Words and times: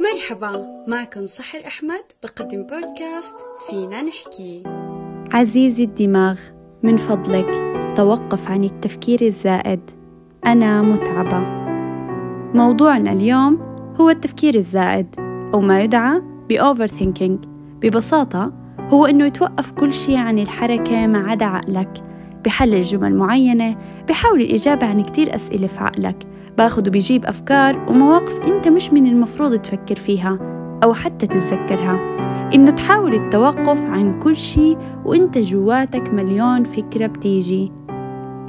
مرحبا 0.00 0.84
معكم 0.88 1.26
سحر 1.26 1.66
أحمد 1.66 2.02
بقدم 2.22 2.62
بودكاست 2.62 3.34
فينا 3.70 4.02
نحكي. 4.02 4.62
عزيزي 5.32 5.84
الدماغ 5.84 6.38
من 6.82 6.96
فضلك 6.96 7.46
توقف 7.96 8.50
عن 8.50 8.64
التفكير 8.64 9.22
الزائد. 9.22 9.90
أنا 10.46 10.82
متعبة. 10.82 11.38
موضوعنا 12.54 13.12
اليوم 13.12 13.58
هو 14.00 14.10
التفكير 14.10 14.54
الزائد 14.54 15.06
أو 15.54 15.60
ما 15.60 15.82
يدعى 15.82 16.22
بأوفر 16.48 16.86
ثينكينج 16.86 17.44
ببساطة 17.82 18.52
هو 18.78 19.06
إنه 19.06 19.26
يتوقف 19.26 19.70
كل 19.70 19.92
شيء 19.92 20.16
عن 20.16 20.38
الحركة 20.38 21.06
ما 21.06 21.18
عدا 21.18 21.46
عقلك. 21.46 22.02
بحلل 22.44 22.82
جمل 22.82 23.16
معينة 23.16 23.76
بحاول 24.08 24.40
الإجابة 24.40 24.86
عن 24.86 25.02
كتير 25.02 25.34
أسئلة 25.34 25.66
في 25.66 25.80
عقلك. 25.80 26.26
باخد 26.58 26.88
وبيجيب 26.88 27.24
أفكار 27.24 27.86
ومواقف 27.88 28.40
أنت 28.40 28.68
مش 28.68 28.92
من 28.92 29.06
المفروض 29.06 29.56
تفكر 29.56 29.96
فيها 29.96 30.38
أو 30.82 30.94
حتى 30.94 31.26
تتذكرها. 31.26 32.18
إنه 32.54 32.70
تحاول 32.70 33.14
التوقف 33.14 33.84
عن 33.84 34.20
كل 34.20 34.36
شيء 34.36 34.78
وإنت 35.04 35.38
جواتك 35.38 36.10
مليون 36.14 36.64
فكرة 36.64 37.06
بتيجي. 37.06 37.72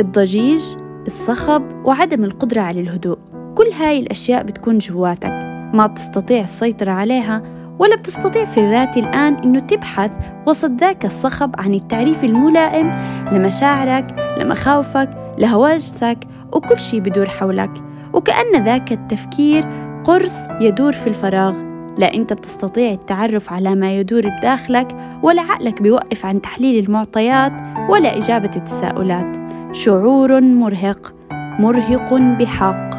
الضجيج 0.01 0.61
الصخب 1.07 1.63
وعدم 1.85 2.23
القدرة 2.23 2.61
على 2.61 2.81
الهدوء. 2.81 3.17
كل 3.55 3.67
هاي 3.79 3.99
الأشياء 3.99 4.43
بتكون 4.43 4.77
جواتك. 4.77 5.31
ما 5.73 5.87
بتستطيع 5.87 6.43
السيطرة 6.43 6.91
عليها 6.91 7.43
ولا 7.79 7.95
بتستطيع 7.95 8.45
في 8.45 8.69
ذات 8.69 8.97
الآن 8.97 9.35
إنه 9.35 9.59
تبحث 9.59 10.11
وسط 10.47 10.71
ذاك 10.71 11.05
الصخب 11.05 11.55
عن 11.57 11.73
التعريف 11.73 12.23
الملائم 12.23 12.91
لمشاعرك 13.31 14.35
لمخاوفك 14.39 15.09
لهواجسك 15.37 16.17
وكل 16.53 16.79
شيء 16.79 16.99
بدور 16.99 17.29
حولك. 17.29 17.88
وكأن 18.13 18.63
ذاك 18.65 18.91
التفكير 18.91 19.65
قرص 20.03 20.35
يدور 20.61 20.93
في 20.93 21.07
الفراغ. 21.07 21.55
لا 21.97 22.13
أنت 22.13 22.33
بتستطيع 22.33 22.91
التعرف 22.91 23.53
على 23.53 23.75
ما 23.75 23.97
يدور 23.97 24.21
بداخلك 24.21 24.95
ولا 25.23 25.41
عقلك 25.41 25.81
بيوقف 25.81 26.25
عن 26.25 26.41
تحليل 26.41 26.85
المعطيات 26.85 27.53
ولا 27.89 28.17
إجابة 28.17 28.51
التساؤلات. 28.55 29.37
شعور 29.71 30.41
مرهق 30.41 31.13
مرهق 31.59 32.13
بحق. 32.13 32.89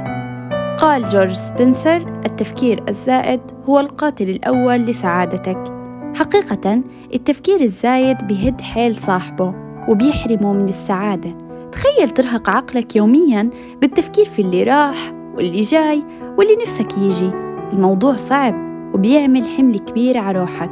قال 0.78 1.08
جورج 1.08 1.33
سبنسر 1.33 1.97
التفكير 2.27 2.84
الزائد 2.88 3.41
هو 3.69 3.81
القاتل 3.81 4.28
الأول 4.31 4.77
لسعادتك. 4.77 5.72
حقيقة 6.14 6.81
التفكير 7.14 7.61
الزايد 7.61 8.27
بيهد 8.27 8.61
حيل 8.61 8.97
صاحبه 8.97 9.55
وبيحرمه 9.88 10.53
من 10.53 10.69
السعادة. 10.69 11.50
تخيل 11.81 12.11
ترهق 12.11 12.50
عقلك 12.50 12.97
يوميا 12.97 13.50
بالتفكير 13.81 14.25
في 14.25 14.42
اللي 14.42 14.62
راح 14.62 15.12
واللي 15.36 15.61
جاي 15.61 16.03
واللي 16.39 16.56
نفسك 16.62 16.98
يجي. 16.98 17.31
الموضوع 17.72 18.17
صعب 18.17 18.55
وبيعمل 18.95 19.45
حمل 19.45 19.78
كبير 19.78 20.19
على 20.19 20.41
روحك. 20.41 20.70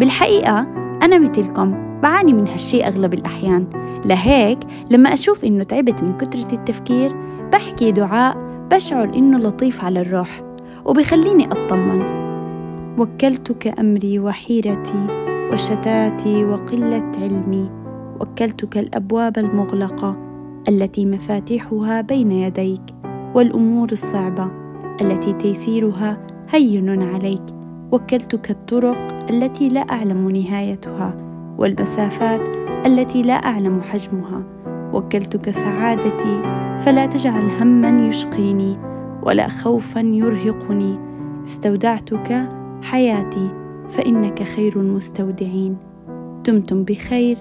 بالحقيقة 0.00 0.58
أنا 1.02 1.18
مثلكم 1.18 2.00
بعاني 2.02 2.32
من 2.32 2.48
هالشي 2.48 2.84
أغلب 2.84 3.14
الأحيان. 3.14 3.66
لهيك 4.04 4.58
لما 4.90 5.12
أشوف 5.12 5.44
إنه 5.44 5.64
تعبت 5.64 6.02
من 6.02 6.16
كترة 6.16 6.52
التفكير 6.52 7.16
بحكي 7.52 7.92
دعاء 7.92 8.36
بشعر 8.70 9.14
إنه 9.14 9.38
لطيف 9.38 9.84
على 9.84 10.00
الروح 10.00 10.42
وبخليني 10.84 11.46
أطمن. 11.46 12.02
وكلتك 12.98 13.78
أمري 13.80 14.18
وحيرتي 14.18 15.06
وشتاتي 15.52 16.44
وقلة 16.44 17.12
علمي. 17.16 17.70
وكلتك 18.20 18.78
الأبواب 18.78 19.38
المغلقة 19.38 20.27
التي 20.68 21.06
مفاتيحها 21.06 22.00
بين 22.00 22.32
يديك 22.32 22.80
والأمور 23.34 23.92
الصعبة 23.92 24.50
التي 25.00 25.32
تيسيرها 25.32 26.26
هين 26.48 27.02
عليك. 27.02 27.42
وكلتك 27.92 28.50
الطرق 28.50 29.30
التي 29.30 29.68
لا 29.68 29.80
أعلم 29.80 30.30
نهايتها 30.30 31.14
والمسافات 31.58 32.40
التي 32.86 33.22
لا 33.22 33.34
أعلم 33.34 33.80
حجمها. 33.80 34.42
وكلتك 34.92 35.50
سعادتي 35.50 36.42
فلا 36.78 37.06
تجعل 37.06 37.50
هما 37.60 38.06
يشقيني 38.08 38.78
ولا 39.22 39.48
خوفا 39.48 40.00
يرهقني. 40.00 40.98
استودعتك 41.44 42.48
حياتي 42.82 43.50
فإنك 43.88 44.42
خير 44.42 44.80
المستودعين. 44.80 45.76
دمتم 46.46 46.84
بخير 46.84 47.36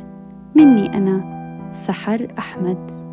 مني 0.55 0.97
أنا 0.97 1.37
سحر 1.71 2.27
أحمد. 2.37 3.06